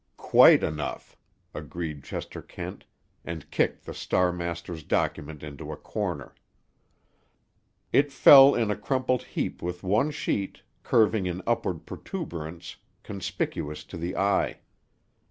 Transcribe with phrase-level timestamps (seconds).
[0.17, 1.15] "Quite enough!"
[1.53, 2.85] agreed Chester Kent,
[3.23, 6.33] and kicked the Star master's document into a corner.
[7.93, 13.97] It fell in a crumpled heap with one sheet, curving in upward protuberance, conspicuous to
[13.97, 14.61] the eye.